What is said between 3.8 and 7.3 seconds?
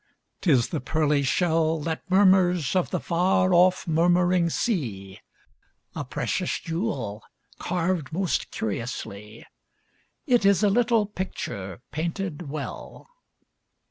murmuring sea; A precious jewel